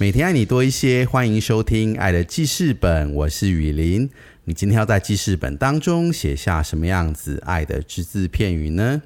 [0.00, 4.08] 每天爱你多一些，欢迎收听《爱的记事本》，我是雨林。
[4.44, 9.02] 你今天要在记事本当中写下什么样子爱的只字片语呢？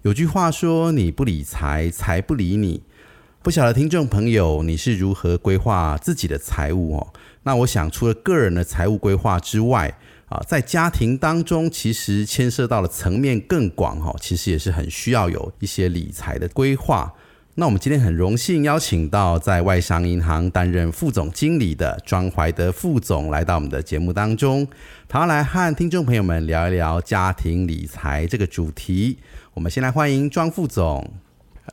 [0.00, 2.84] 有句话说：“你不理财，财不理你。”
[3.44, 7.12] 不晓得听众朋友，你是如何规划自己的财务哦？
[7.42, 9.98] 那我想，除了个人的财务规划之外，
[10.30, 17.12] 啊，在家庭当中，其实牵涉到的层面更广哈，其实也是很需要有一些理财的规划。
[17.60, 24.64] 那我们今天很荣幸邀请到在外商银行担任副总经理的庄怀德副总来到我们的节目当中，
[25.08, 29.18] 他要来和听众朋友们聊一聊家庭理财这个主题。
[29.54, 31.14] 我们先来欢迎庄副总。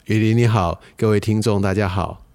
[0.06, 2.26] 雨林你好，各位听众大家好，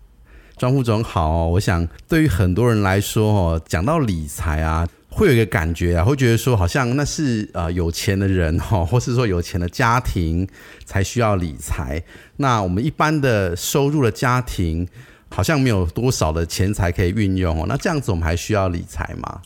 [0.57, 1.49] 庄副总好。
[1.49, 4.87] 我想对于很多人来说哦，讲到理财啊。
[5.11, 10.49] 会有一个感觉啊，会觉得说好像那是呃有钱的人哈， 或是说有钱的家庭
[10.85, 12.03] 才需要理财。
[12.37, 14.87] 那我们一般的收入的家庭，
[15.29, 17.67] 好像没有多少的钱财可以运用哦。
[17.69, 19.43] 那这样子我们还需要理财吗？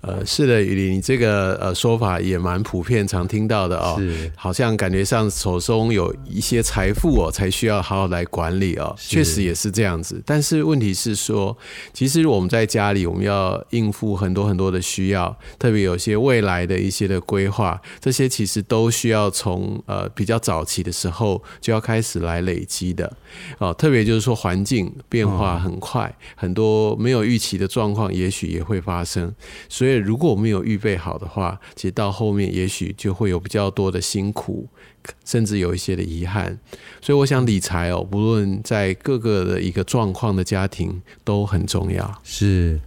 [0.00, 3.96] 呃，是的，雨林，你这个呃说法也蛮普遍，常听到的哦。
[3.98, 8.94] 是，好像感觉上手中有一些财富哦，才需要好好来管理哦。
[8.96, 11.56] 确实也是这样子，但是问题是说，
[11.92, 23.12] 其实我们在家里，我们要应付很多很多的需要，特别有些未来的一些的规划，这些其实都需要从呃比较早期的时候就要开始来累积的
[23.58, 23.74] 哦。
[23.74, 29.34] 特别就是说，环境变化很快，很多没有预期的状况，也许也会发生，
[29.68, 29.87] 所以。
[29.88, 34.68] 所以，如果我们有预备好的话，其实到后面也许就会有比较多的辛苦，
[35.24, 36.58] 甚至有一些的遗憾。
[37.00, 42.20] 所以，我想理财哦，不论在各个的一个状况的家庭都很重要。
[42.22, 42.78] 是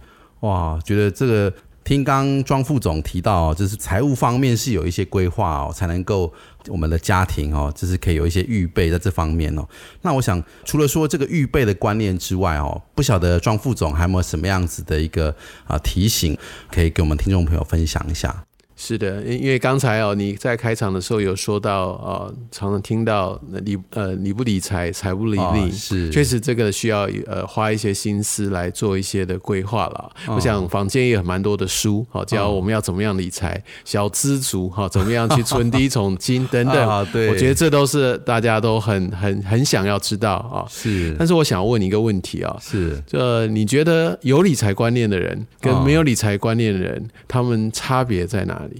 [0.42, 1.52] 哇，觉得这个
[1.84, 6.32] 听刚庄副总提到，就是财务方面是有一些规划哦，才能够。
[6.68, 9.66] 我们的家庭哦，就是可以有一些预备在这方面哦。
[10.02, 15.34] 那我想，除了说这个预备的观念之外哦，不晓得庄副总还有没有什么样子的一个
[15.66, 16.38] 啊提醒，
[16.70, 18.44] 可以给我们听众朋友分享一下。
[18.84, 30.10] 是的，因为刚才哦，你在开场的时候有说到，哦，常常听到理呃理不理财，财不理你，是确实这个需要呃花一些心思来做一些的规划了。
[30.26, 36.74] 我想坊间也有蛮多的书，好教我们要怎么样理财，小资族哈，怎么样去存第一桶金等等。
[36.88, 40.66] 啊，对，我觉得这都是大家都很很很想要知道啊。
[40.68, 48.71] 是，但是我想问你一个问题啊，是，这你觉得有理财观念的人跟没有理财观念的人，他们差别在哪里？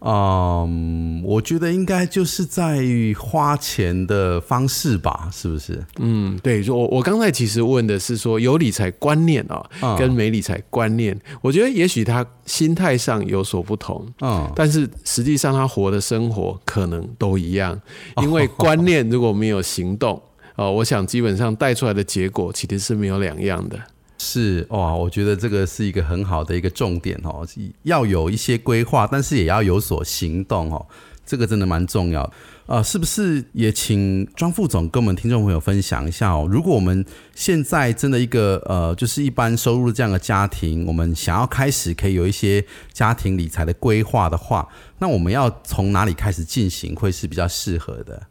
[0.00, 5.84] 嗯，我觉得应该就是在于花钱的方式吧，是不是？
[5.98, 17.80] 嗯，对，我我刚才其实问的是说有理财观念啊，跟没理财观念，我觉得也许他心态上有所不同，嗯，但是实际上他活的生活可能都一样，
[18.22, 20.22] 因为观念如果没有行动，
[20.54, 23.78] 哦，我想基本上带出来的结果其实是没有两样的。
[24.18, 27.46] 是哇，我觉得这个是一个很好的一个重点哦，
[27.84, 30.86] 要有一些规划，但是也要有所行动哦，
[31.24, 32.30] 这个真的蛮重要。
[32.66, 36.46] 呃，是不是也请庄副总跟我们听众朋友分享一下哦？
[36.50, 37.02] 如果我们
[37.34, 42.62] 现在真的一个呃，就是一般收入这样的家庭，我们想要开始可以有一些
[42.92, 44.68] 家庭理财的规划的话，
[44.98, 48.22] 那我们要从哪里开始进行会是比较适合的？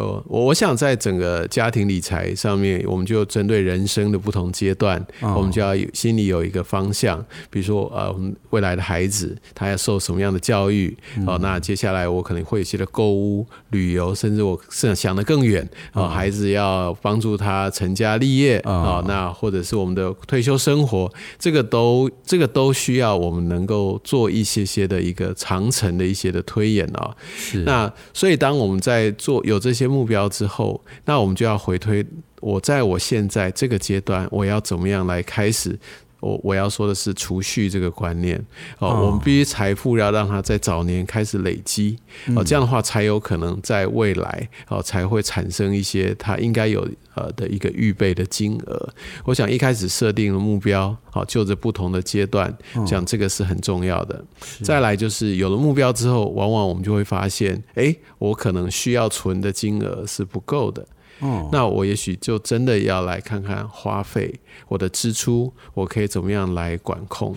[0.00, 7.24] 呃，我我想在整个家庭理财上面，我们就针对人生的不同阶段，我们就要有心里有一个方向。
[7.50, 10.96] 比如说，呃，我们未来的孩子他要受什么样的教育？
[11.26, 15.68] 哦，那接下来我可能会有一些的购物、旅游，甚至我是想的更远。
[15.94, 27.16] 哦，孩子要帮助他成家立业啊，那或者是我们的退休生活，这个都这个都需要我们能够做一些些的一个长程的一些的推演啊。
[27.36, 27.64] 是。
[27.64, 29.70] 那所以当我们在做有这。
[29.80, 32.04] 些目标之后，那我们就要回推。
[32.40, 35.78] 我在我现在这个阶段，我要怎么样来开始？
[36.20, 38.38] 我我要说的是储蓄这个观念
[38.78, 41.98] 哦，我们必须财富要让它在早年开始累积
[42.36, 48.88] 哦，这样的话才有可能在未来哦才会产生一些它应该有呃的一个预备的金额。
[49.24, 52.54] 我想一开始设定了目标，好就着不同的阶段，
[52.86, 54.24] 讲这个是很重要的。
[54.62, 60.86] 再来就是有了目标之后，往往我们就会发现，哎，我可能需要存的金额是不够的。
[61.20, 64.34] 哦，那我也许就真的要来看看花费，
[64.68, 67.36] 我的支出，我可以怎么样来管控？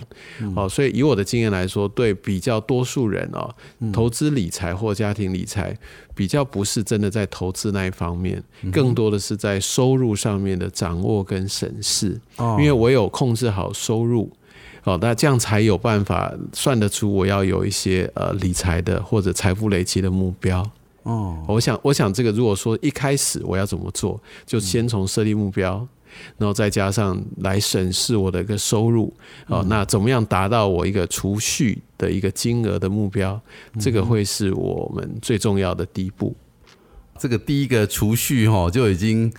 [0.56, 3.54] 哦，所以以我的经验来说，对比较多数人哦，
[3.92, 5.76] 投资理财或家庭理财，
[6.14, 8.42] 比较不是真的在投资那一方面，
[8.72, 12.20] 更多的是在收入上面的掌握跟审视。
[12.36, 14.30] 哦因为我有控制好收入。
[14.84, 20.62] 哦，那这样才有办法算得出我要有一些呃理财的或者财富累积的目标。
[21.04, 25.86] 哦，我想，我想这个如果说一开始我要怎么做，就先从设立目标，
[26.38, 29.12] 然后再加上来审视我的一个收入，
[29.46, 33.40] 哦，那怎么样达到我一个储蓄的一个金额的目标，
[33.78, 36.34] 这个会是我们最重要的第一步。
[37.18, 39.32] 这个第一个储蓄哈就已经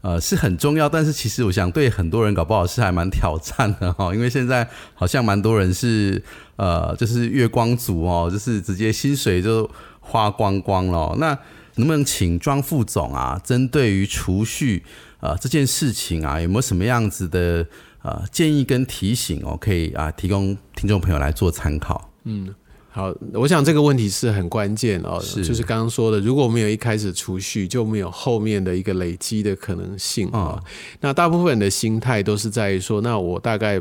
[0.00, 6.20] 呃是很重要，但是其实我想对很多人搞不好是还蛮挑战的哈，因为现在好像蛮多人是
[6.56, 9.68] 呃就是月光族哦，就是直接薪水就
[10.02, 11.16] 花光光了哦。
[11.18, 11.28] 那
[11.76, 14.84] 能不能请庄副总啊，针对于储蓄
[15.20, 17.66] 呃这件事情啊，有没有什么样子的
[18.02, 22.10] 呃建议跟提醒哦，可以啊提供听众朋友来做参考？
[22.24, 22.54] 嗯
[22.94, 30.62] 好，我想这个问题是很关键哦，是就是刚刚说的，如果没有一开始储蓄，就没有后面的一个累积的可能性啊、嗯
[31.00, 33.80] 那大部分人的心态都是在于说，那我大概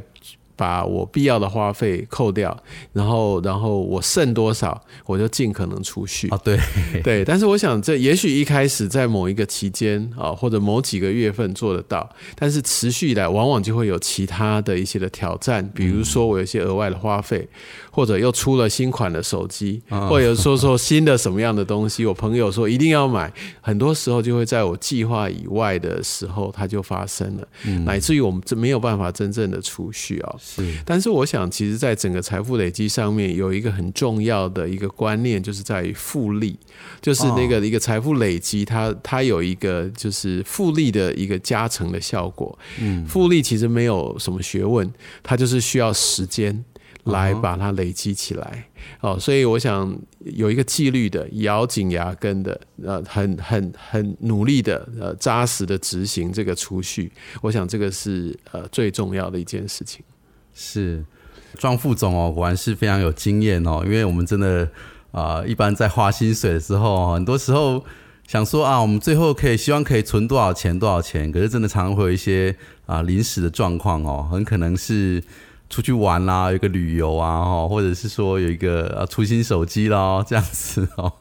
[0.56, 2.56] 把我必要的花费扣掉，
[2.94, 6.28] 然后然后我剩多少，我就尽可能储蓄。
[6.30, 6.58] 啊，对，
[7.04, 17.48] 对，但是我想，这也许一开始在某一个期间啊，或者某几个月份做得到，但是持续以来，往往就会有其他的一些的挑战，比如说我有一些额外的花费，
[17.90, 23.32] 或者又出了新款的手机，或者说说新的什么样的东西，我朋友说一定要买，
[23.62, 27.48] 很多时候就会在我计划以外的时候，它就发生了，
[27.86, 36.58] 乃至于我们这没有办法真正的储蓄啊、是但是我想，其实，在整个财富累积上面，有一个很重要的一个观念，就是在于复利，
[37.02, 42.58] 就是那个一个财富累积，它它有一个就是复利的一个加成的效果。
[42.80, 44.92] 嗯，复利其实没有什么学问，
[45.24, 46.64] 它就是需要时间。
[47.06, 48.70] 来把它累积起来
[49.00, 57.12] 哦，所以我想有一个纪律的、咬紧牙根的、呃，很很很努力的、呃，扎实的执行这个储蓄，
[57.42, 60.04] 我想这个是呃最重要的一件事情。
[60.54, 61.04] 是，
[61.58, 63.82] 庄副总哦，果然是非常有经验哦。
[63.86, 64.70] 因为我们真的
[65.12, 67.84] 啊、一般在花薪水的时候，很多时候
[68.28, 72.56] 想说啊，我们最后可以希望可以存多少钱多少钱，可是真的常常会有一些
[72.86, 75.22] 啊临时的状况哦，很可能是
[75.70, 81.12] 出去玩啦，有一个旅游啊，哦，或者是说有一个啊出新手机啦，这样子哦，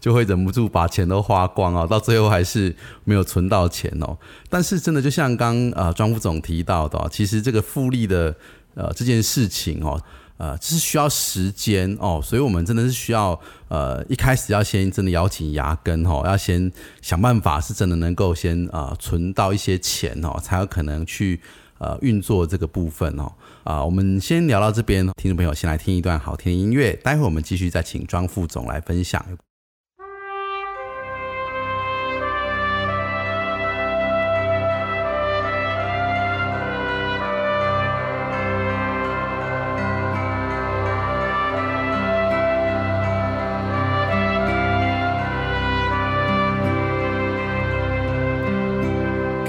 [0.00, 2.74] 就会忍不住把钱都花光哦，到最后还是
[3.04, 4.18] 没有存到钱哦。
[4.48, 8.34] 但是真的就像刚啊庄副总提到的、其实这个复利的
[8.76, 10.00] 呃这件事情哦，
[10.36, 16.70] 呃，这是需要时间哦，所以我们真的是需要呃一开始要先真的咬紧牙根哦，要先
[17.02, 21.40] 想办法是真的能够先啊、呃存到一些钱哦，才有可能去
[21.78, 23.32] 呃运作这个部分哦。
[23.64, 29.24] 啊、我们先聊到这边，听众朋友先来听一段好听的音乐，待会我们继续再请庄副总来分享。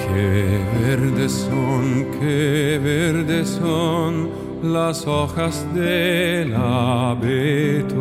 [0.07, 4.30] Qué verdes son, qué verdes son
[4.63, 7.98] las hojas del abeto.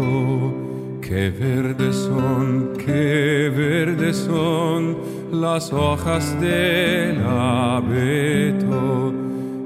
[1.00, 4.96] Qué verdes son, qué verdes son
[5.32, 9.12] las hojas del abeto.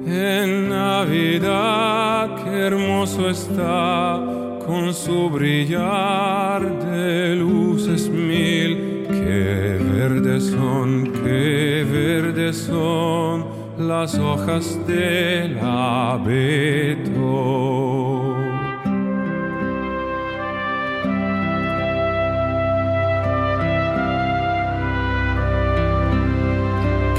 [0.06, 4.20] En Navidad, qué hermoso está
[4.66, 9.06] con su brillar de luces mil.
[9.08, 9.78] Qué
[10.10, 13.46] verdes son, qué verdes son
[13.78, 17.14] las hojas del abeto.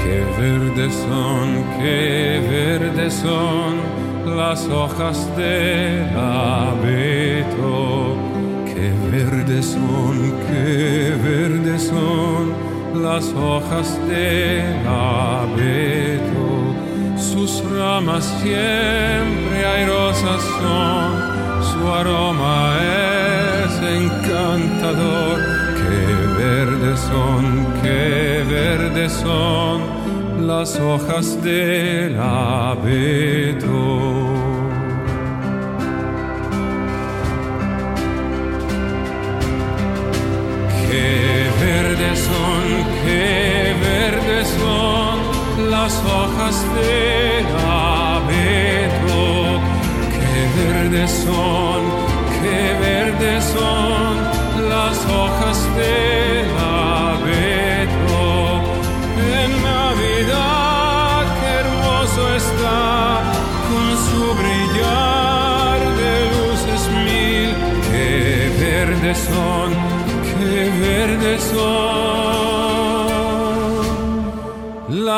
[0.02, 3.80] Qué verdes son, qué verdes son
[4.36, 8.18] las hojas del abeto.
[8.66, 16.32] Qué verdes son, qué verdes son las hojas del abeto.
[17.16, 21.12] Sus ramas siempre airosas son,
[21.72, 22.76] su aroma
[23.64, 23.72] es
[24.02, 25.38] encantador.
[25.76, 30.02] Qué verdes son, qué verdes son
[30.46, 33.72] las hojas del abeto.
[40.90, 42.71] Qué verdes son,
[43.22, 44.48] qué verdes
[45.70, 49.24] las hojas del abeto.
[50.16, 51.80] Qué verdes son,
[52.40, 54.10] qué verdes son
[54.68, 56.48] las hojas del
[56.90, 58.24] abeto.
[59.40, 62.80] En Navidad, qué hermoso está
[63.68, 67.50] con su brillar de luces mil.
[67.90, 68.10] Qué
[68.66, 69.68] verdes son,
[70.30, 72.41] qué verdes son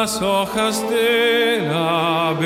[0.04, 2.44] las hojas del abeto.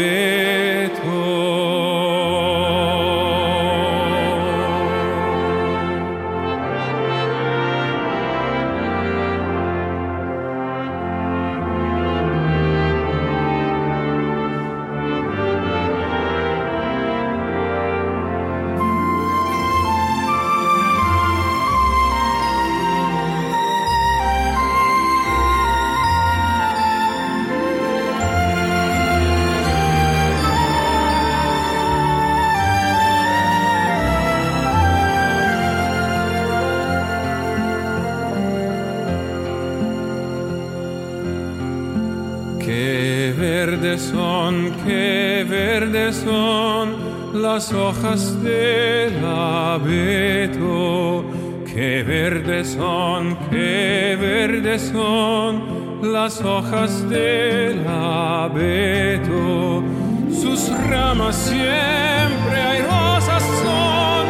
[43.99, 46.97] Son, qué verdes son
[47.43, 51.25] las hojas del abeto.
[51.67, 59.83] Qué verdes son, qué verdes son las hojas del abeto.
[60.31, 64.27] Sus ramas siempre airosas son,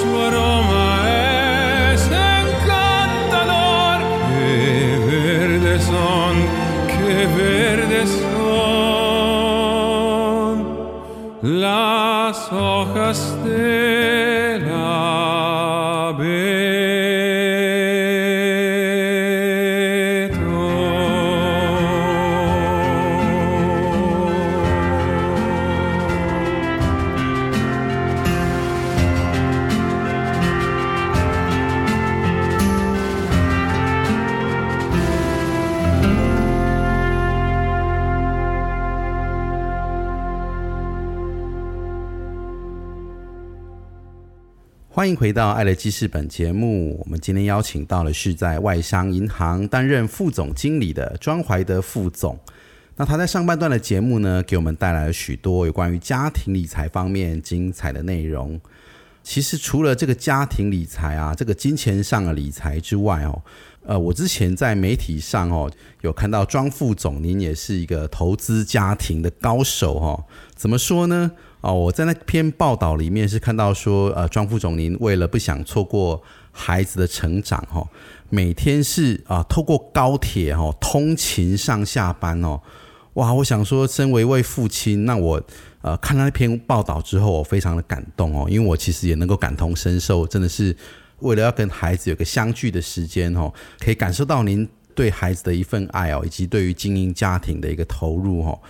[0.00, 1.04] su aroma
[1.92, 4.00] es encantador.
[4.30, 6.34] Qué verdes son,
[6.86, 8.41] qué verdes son
[11.42, 16.81] las hojas de la vida.
[45.02, 46.96] 欢迎回到《爱的记事本》节目。
[47.04, 52.38] 我们今天邀请到的是在外商银行担任副总经理的庄怀德副总。
[52.94, 58.60] 那他在上半段的节目呢，给我们带来了许多有关于家庭理财方面精彩的内容。
[59.24, 63.42] 其实除了这个家庭理财啊，这个金钱上的理财之外哦，
[63.84, 65.70] 呃，我之前在媒体上哦
[66.02, 70.24] 有看到庄副总，您也是一个投资家庭的高手哦。
[70.54, 71.32] 怎么说呢？
[71.62, 77.86] 哦，我在那篇报道里面是看到说，呃，庄副总您为了不想错过孩子的成长哦，
[78.30, 82.60] 每天是啊、透过高铁哦通勤上下班哦。
[83.14, 85.42] 哇，我想说，身为一位父亲，那我
[85.82, 90.74] 呃看到那篇报道之后，我非常的感动哦，因为我其实也能够感同身受，真的是
[91.22, 98.60] 为了要跟孩子有个相聚的时间哦，可以感受到您对孩子的一份爱哦，以及对于经营家庭的一个投入哦。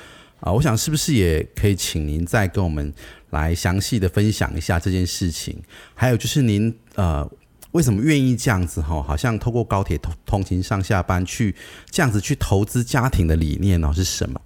[0.41, 2.93] 啊，我想是不是也可以请您再跟我们
[3.31, 5.63] 来详细的分享一下这件事情？
[5.95, 7.29] 还有就是您呃
[7.71, 9.03] 为什么愿意这样子哈？
[9.03, 11.55] 好像透过高铁通通勤上下班去
[11.91, 14.41] 这样子去投资家庭的理念呢是什么？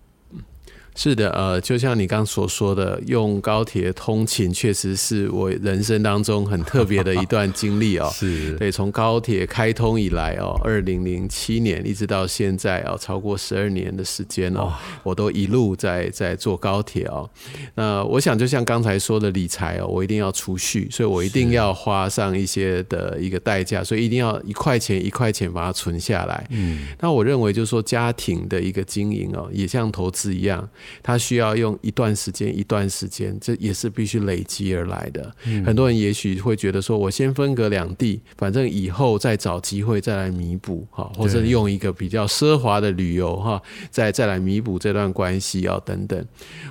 [0.96, 8.10] 是的，呃，就像你刚所说的，用高铁通勤确实是我人生当中很特别的一段经历哦。
[8.16, 14.72] 是对，从高铁开通以来哦，二零零七年一直到现在哦，超过十二年的时间哦，
[15.02, 17.28] 我都一路在在坐高铁哦。
[17.74, 26.46] 那我想，就像刚才说的理财哦，我一定要储蓄，所以我一定要花上一些的一个代价，所以一定要一块钱一块钱把它存下来。
[26.50, 30.66] 嗯，那我认为就是说，家庭的一个经营哦，也像投资一样，
[31.02, 35.34] 它需要用一段时间一段时间，这也是必须累积而来的。
[35.64, 46.26] 很多人也许会觉得说，我先分隔两地，反正以后再找机会再来弥补哈，或者用一个比较奢华的旅游哈，再再来弥补这段关系啊等等。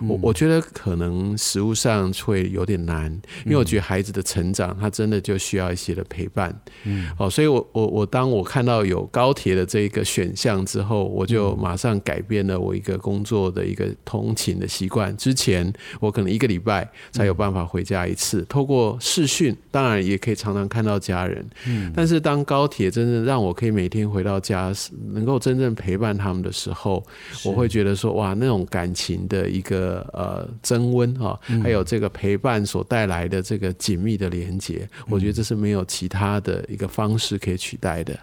[0.08, 3.12] 我我觉得可能实物上会有点难，
[3.46, 6.54] 因为我觉得孩子的成长，他真的就需要一些的陪伴。
[6.84, 15.16] 嗯，哦，所以我我我当我看到有高铁的这一个选项之后，我就马上改变了我一个工作的一个通勤的习惯。
[15.18, 21.46] 之前我可能一个礼拜才有办法回家一次，透过视讯，当然也可以常常看到家人。
[21.68, 24.72] 嗯，但是当高铁真正让我可以每天回到家，
[25.12, 27.04] 能够真正陪伴他们的时候，
[27.44, 38.18] 我会觉得说，哇，那种感情的一个呃增温哈，还有这个陪伴所带来的这个紧密的连接，我觉得这是没有其他的一个方式可以取代的。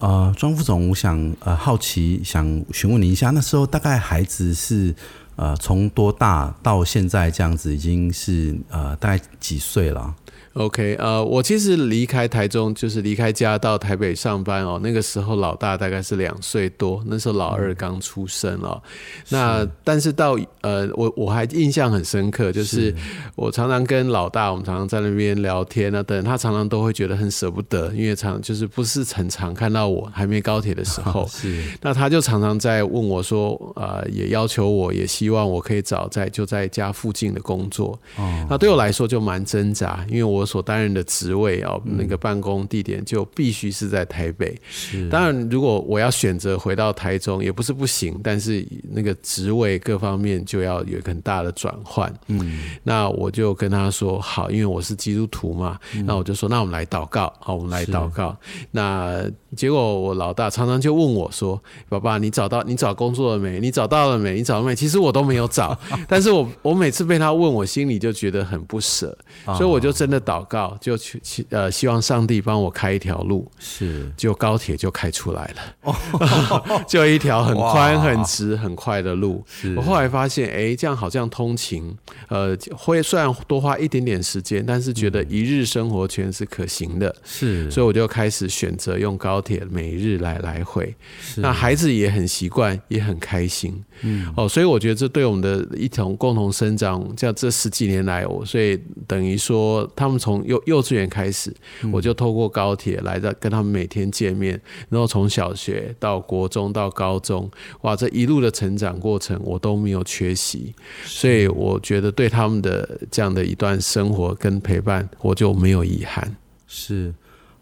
[0.00, 4.94] 呃，庄副总，我想呃好奇想询问您一下，那时候大概孩子是
[5.36, 10.14] 呃从多大到现在这样子，已经是呃大概几岁了？
[10.54, 14.80] OK，呃，我其实离开台中，就是离开家到台北上班哦。
[14.82, 18.82] 那个时候老大大概是两岁多，那时候老二刚出生哦。
[19.28, 22.92] 那但是到呃，我我还印象很深刻，就是
[23.36, 37.96] 我常常跟老大，我们常常在那边聊天啊，等他常常都会觉得很舍不得，因为常就是不是很常看到我还没高铁的时候， 是那他就常常在问我说，呃，也要求我，也希望我可以找在就在家附近的工作。
[38.16, 44.58] 哦，那对我来说就蛮挣扎，因为我所担任的职位哦，那个办公地点就必须是在台北。
[44.68, 52.12] 是当然，如果我要选择回到台中，也不是不行，但是那个职位各方面就要有一个很大的转换。
[52.26, 58.36] 嗯，那我就跟他说好，因为我是基督徒嘛，那我就说那我们来祷告，好，我们来祷告。
[58.72, 59.22] 那
[59.56, 63.60] 结果我老大常常就问我说：“爸爸，你找到你找工作了没？
[63.60, 64.34] 你找到了没？
[64.34, 65.78] 你找到没？”其实我都没有找，
[66.08, 73.50] 但是我我每次被他问，我心里就觉得很不舍，所以我就真的祷告，就去去呃，希望上帝帮我开一条路。
[73.58, 79.44] 是就高铁就开出来了， 就一条很宽、很直、很快的路。
[79.76, 81.92] 我后来发现，哎、这样好像通勤，
[82.28, 87.12] 呃，会虽然多花一点点时间，但是觉得一日生活圈是可行的。
[87.24, 90.94] 是，所以我就开始选择用高铁每日来来回。
[91.36, 93.82] 那孩子也很习惯，也很开心。
[94.02, 101.52] 嗯，哦，所以我觉得这对我们的一同共同生长，这样这十几年来，我所以等于说，他们从幼幼稚园开始，
[101.90, 104.60] 我就透过高铁来的跟他们每天见面，
[104.90, 107.50] 然后从小学到国中到高中，
[107.80, 110.74] 哇，这一路的成长过程我都没有缺席，
[111.04, 116.36] 所以我觉得对他们的这样的一段生活跟陪伴，我就没有遗憾。
[116.68, 117.12] 是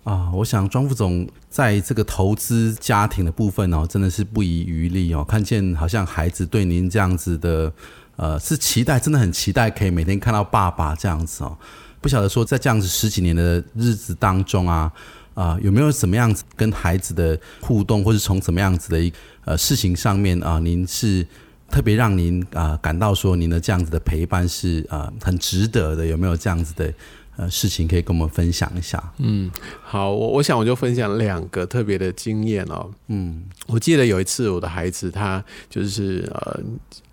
[0.05, 5.23] 啊，我想庄副总在这个投资家庭的部分哦，真的是不遗余力哦。
[5.23, 7.73] 看见好像孩子对您这样子的，
[8.17, 11.57] 呃，是期待，真的很期待可以每天看到爸爸这样子哦。
[12.01, 14.93] 不晓得说在这样子十几年的日子当中啊，
[15.35, 19.13] 啊、有没有什么样子跟孩子的互动，或是从什么样子的一
[19.45, 21.27] 呃事情上面啊、您是
[21.71, 26.07] 特别让您啊、感到说您的这样子的陪伴是啊、很值得的？
[26.07, 26.93] 有没有这样子的
[27.37, 29.13] 呃事情可以跟我们分享一下？
[29.19, 29.51] 嗯，
[29.83, 32.91] 好，我我想我就分享两个特别的经验哦。
[33.09, 36.61] 嗯，我记得有一次我的孩子他就是呃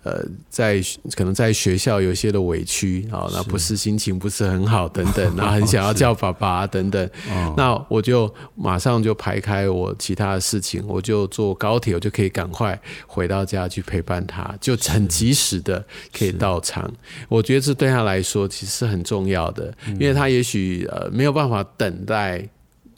[0.06, 0.80] 呃在
[1.14, 3.76] 可能在学校有些的委屈啊，那不是。
[3.76, 7.10] 心情不是很好等等，然后很想要叫爸爸等等，
[7.56, 15.84] 那我就马上就排开我其他的事情，我就坐高铁，我就可以赶快回到家去陪伴他，就很及时的
[16.16, 16.90] 可以到场。
[17.28, 22.48] 我觉得这对他来说其实是很重要的，因为他也许呃没有办法等待。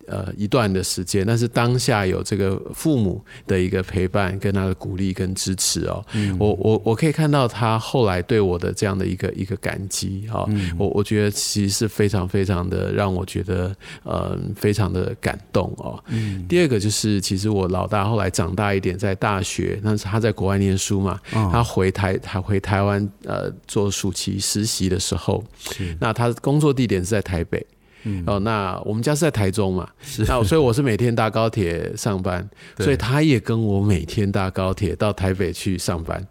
[0.09, 6.05] 呃，一段的时间，但是当下有这个父母的一个陪伴，跟他的鼓励跟支持哦，
[6.39, 16.03] 我我我可以看到他后来对我的这样的一个一个感激哦，我我觉得其实是非常非常的让我觉得呃非常的感动哦。
[16.49, 25.45] 第二个就是，其实我老大后来长大一点，在大学，但是他在国外念书嘛，他回台他回台湾呃做暑期实习的时候，
[26.01, 27.65] 那他的工作地点是在台北。
[28.27, 29.89] 哦，那我们家是在台中嘛，
[30.27, 36.25] 那所以我是每天搭高铁上班， 所以他也跟我每天搭高铁到台北去上班。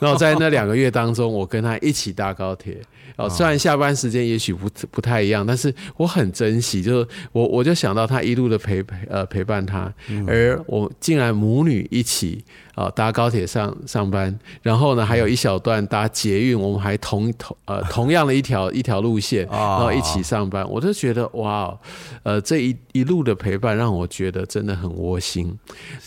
[0.00, 2.78] 然后在那两个月当中，我跟他一起搭高铁。
[3.18, 9.92] 哦，虽然下班时间也许不不太一样，但是我很珍惜，就是我我就想到他一路的陪陪呃陪伴他，
[10.26, 21.78] 而我竟然母女一起啊、搭高铁上上班，然后呢还有一小段搭捷运，我们还同同呃 同样的一条一条路线，然后一起上班，我就觉得哇哦，
[22.22, 25.52] 呃这一一路的陪伴让我觉得真的很窝心。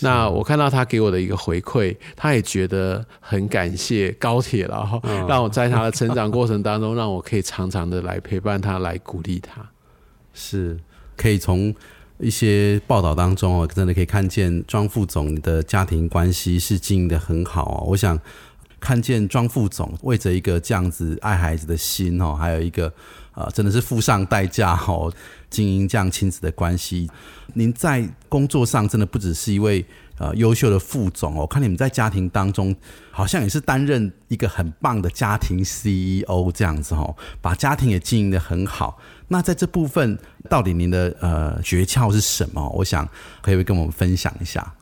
[0.00, 9.68] 那我看到他给我的一个回馈，他也觉得很感谢高铁了，然后让我在他的成长过程当中，让 让我可以常常的来陪伴他，来鼓励他。
[10.32, 10.78] 是
[11.16, 11.74] 可以从
[12.18, 17.84] 一些报道当中哦，真的可以看见庄副总的家庭关系是经营的很好哦。
[17.88, 18.16] 我想
[18.78, 22.92] 看见庄副总为着一个这样子爱孩子的心哦，还有一个
[23.34, 25.12] 呃，真的是付上代价哦，
[25.48, 27.10] 经营这样亲子的关系。
[27.54, 29.84] 您在工作上真的不只是一位
[30.18, 32.74] 呃优秀的副总哦，看你们在家庭当中
[33.10, 38.98] 好像也是担任一个很棒的家庭 CEO 这样子哦，把家庭也经营的很好。
[39.28, 40.18] 那在这部分，
[40.48, 42.68] 到底您的呃诀窍是什么？
[42.70, 43.08] 我想
[43.40, 44.74] 可以跟我们分享一下。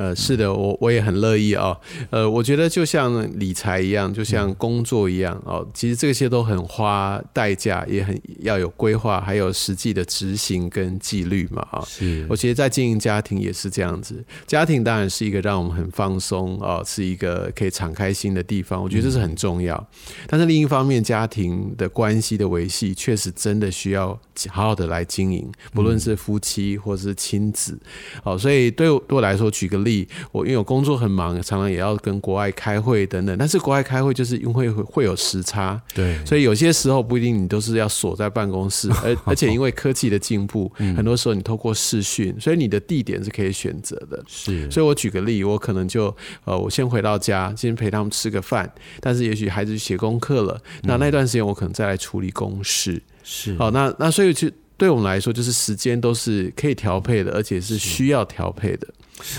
[0.00, 1.78] 呃，是的，我我也很乐意哦。
[2.08, 11.84] 呃，我觉得就像理财一样，就像工作一样哦，其实这些都很花代价，也很要有规划，还有实际的执行跟纪律嘛啊。
[11.86, 19.86] 是我其实在经营家庭也是这样子，家庭当然是一个让我们很放松哦，是一个可以敞开心的地方，我觉得这是很重要。
[20.26, 27.78] 但是另一方面，家庭的关系的维系，确实真的需要好好的来经营，不论是夫妻或是亲子。
[28.24, 29.89] 哦，所以对我对我来说，举个例，
[30.32, 33.36] 我因为我工作很忙，常常也要跟国外开会等等。
[33.38, 44.22] 但是国外开会就是因为会会有时差，对所以有些时候不一定你都是要锁在办公室，而 而且因为科技的进步，很多时候你透过视讯，所以你的地点是可以选择的。
[44.28, 53.00] 是，所以我举个例，我可能就呃，我先回到家，先陪他们吃个饭，但是也许孩子去写功课了，那那段时间我可能再来处理公事。
[53.22, 58.88] 是好，那那所以就对我们来说，就是时间都是可以调配的，而且是需要调配的。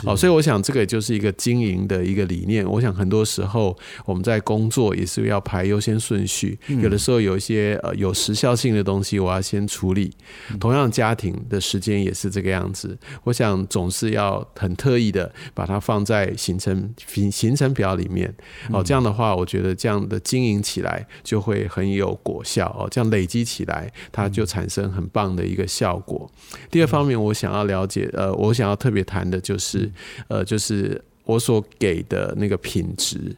[0.03, 2.65] 好，所以我想这个也就是一个经营的一个理念。
[2.65, 10.11] 我想很多时候我们在工作也是要排优先顺序，有的时候有一些呃有时效性的东西我要先处理。
[10.59, 12.97] 同样，家庭的时间也是这个样子。
[13.23, 18.33] 我想总是要很特意的把它放在行程行行程表里面。
[18.71, 22.87] 哦，这样的话，我觉得这样的经营起来就会很有果效哦。
[22.89, 26.29] 这样累积起来，它就产生很棒的一个效果。
[26.69, 29.70] 第二方面，我想要了解，呃，我想要特别谈的就是，
[30.27, 33.35] 呃，就是我所给的那个品质。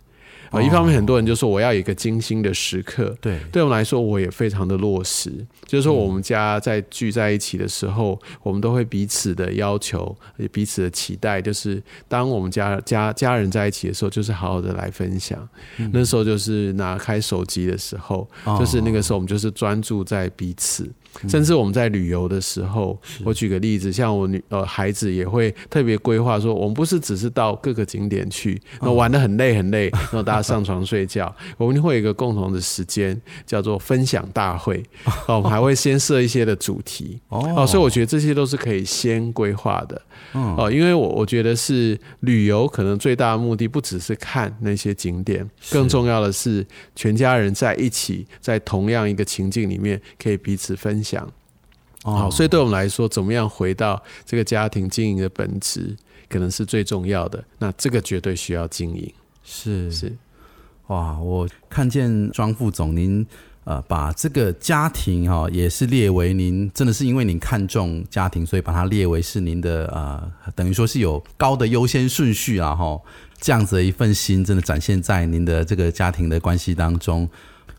[0.51, 5.33] 啊，一方面很多人就说我要有一个精心的时刻，对对我们来说，我也非常的落实。
[5.65, 15.49] 就是说，我们家在聚在一起的时候，我们都会彼此的要求，也彼此的期待，就是当我们家家家人在一起的时候，就是好好的来分享。
[15.91, 20.87] 那时候就是拿开手机的时候，就是那个时候我们就是专注在彼此。
[21.27, 34.83] 甚至我们在旅游的时候，我举个例子，像我女呃孩子也会特别规划说，我们不是只是到各个景点去，那玩的很累很累，然后大家上床睡觉，我们会有一个共同的时间叫做分享大会，
[35.27, 40.01] 哦，我们还会先设一些的主题， 哦，所以我觉得这些都是可以先规划的，
[40.33, 51.27] 哦，因为我我觉得是旅游可能最大的目的不只是看那些景点，更重要的是全家人在一起，在同样一个情境里面可以彼此分享。
[52.03, 55.95] 好，所以对我们来说，怎么样回到这个家庭经营的本质，
[56.27, 57.41] 可能是最重要的。
[57.59, 59.13] 那这个绝对需要经营。
[59.41, 60.13] 是是，
[60.87, 61.17] 哇！
[61.19, 63.25] 我看见庄副总您
[63.63, 72.99] 呃把这个家庭哈、也是列为您真的是因为您看重家庭，所以把它列为是您的呃等于说是有高的优先顺序啊哈。
[73.39, 77.29] 这样子的一份心，真的展现在您的这个家庭的关系当中。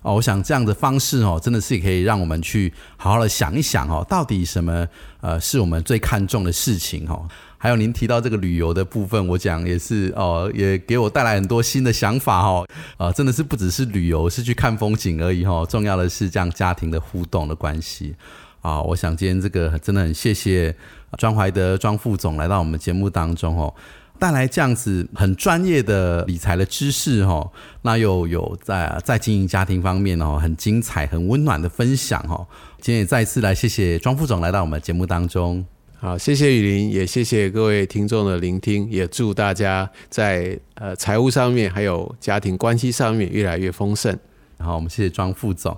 [0.05, 4.87] 哦，我想这样的方式哦，真的是可以让我们去好好的想一想哦，到底什么
[5.23, 7.27] 呃是我们最看重的事情哦。
[7.57, 12.69] 还有您提到这个旅游的部分，我讲也是哦，也给我带来很多新的想法哦。
[12.99, 15.67] 呃，真的是不只是旅游，是去看风景而已、哦。
[15.67, 18.15] 重要的是这样家庭的互动的关系
[18.61, 18.83] 啊。
[18.83, 20.77] 我想今天这个真的很谢谢
[21.17, 23.73] 庄怀德庄副总来到我们节目当中哦。
[24.19, 27.51] 带来这样子很专业的理财的知识哦，
[27.83, 32.47] 那又有在在经营家庭方面哦，很精彩、很温暖的分享哦。
[32.81, 35.65] 今天也再一次来谢谢庄副总来到我们节目当中。
[35.97, 44.17] 好，谢谢雨林，也谢谢各位听众的聆听，也祝大家在呃财务上面还有家庭关系上面越来越丰盛。
[44.59, 45.77] 好，我们谢谢庄副总。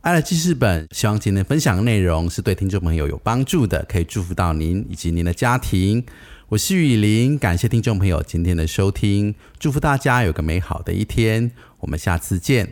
[0.00, 6.04] 爱的记事本，希望今天分享的内容是对听众朋友有帮助的，可以祝福到您以及您的家庭。
[6.50, 12.66] 我是雨林，感谢听众朋友今天的收听，祝福大家有个美好的一天，我们下次见。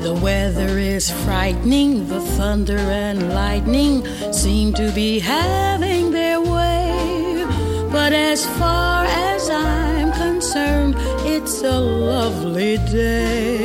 [0.00, 7.46] The weather is frightening, the thunder and lightning seem to be having their way.
[7.92, 13.59] But as far as I'm concerned, it's a lovely day.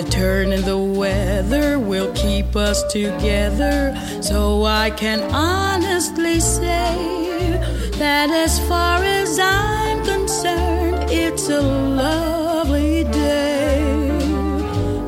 [0.00, 7.60] The turn in the weather will keep us together, so I can honestly say
[7.98, 13.82] that as far as I'm concerned, it's a lovely day,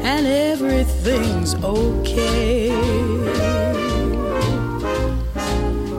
[0.02, 2.68] and everything's okay.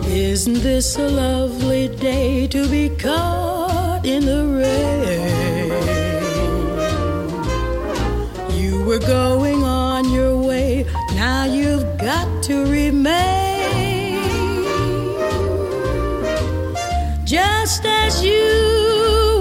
[0.05, 5.42] Isn't this a lovely day to be caught in the rain?
[9.13, 10.85] going on your way.
[11.13, 14.17] Now you've got to remain
[17.23, 18.49] just as you.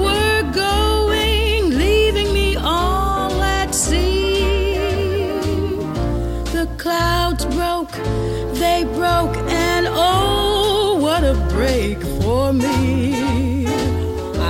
[0.06, 4.44] were going, leaving me all at sea.
[6.56, 7.96] The clouds broke,
[8.62, 9.36] they broke,
[9.70, 13.66] and oh, what a break for me.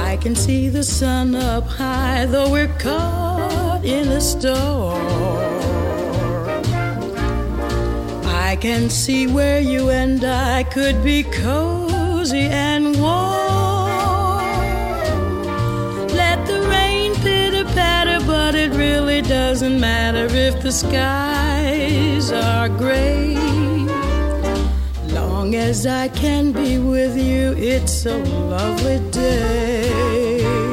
[0.09, 3.22] I can see the sun up high, though we're caught
[3.85, 5.07] in a storm.
[8.25, 13.23] I can see where you and I could be cozy and warm.
[16.09, 23.35] Let the rain pitter patter, but it really doesn't matter if the skies are gray.
[25.09, 30.72] Long as I can be with you, it's a lovely day.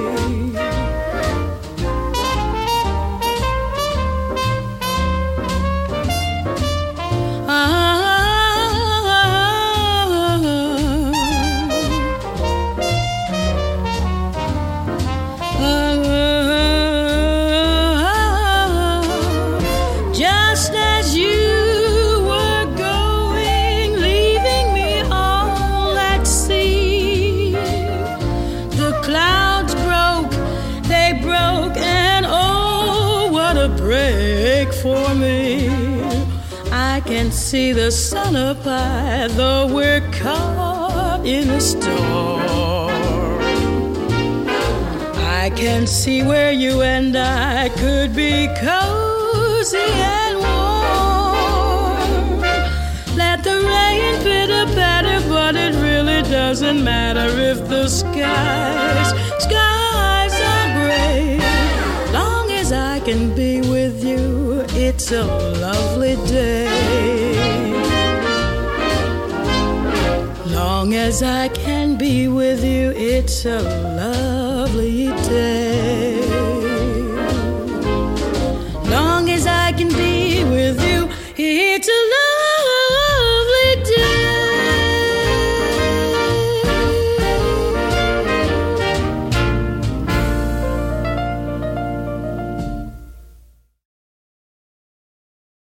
[37.50, 43.42] See the sun up high, though we're caught in a storm.
[45.42, 52.42] I can see where you and I could be cozy and warm.
[53.18, 59.10] Let the rain pitter patter, but it really doesn't matter if the skies,
[59.40, 61.40] skies are gray.
[62.14, 67.19] Long as I can be with you, it's a lovely day.
[70.90, 73.62] Long as I can be with you, it's a
[73.96, 75.89] lovely day.